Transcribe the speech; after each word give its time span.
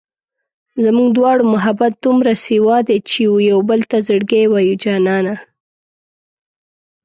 زموږ 0.83 1.09
دواړو 1.17 1.43
محبت 1.53 1.93
دومره 2.05 2.31
سېوا 2.47 2.77
دی 2.87 2.97
چې 3.09 3.21
و 3.33 3.35
يوبل 3.51 3.79
ته 3.91 3.97
زړګی 4.07 4.43
وایو 4.47 4.75
جانانه 4.83 5.35